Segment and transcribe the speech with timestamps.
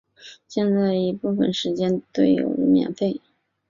[0.47, 3.21] 现在已部分时间对游人免费。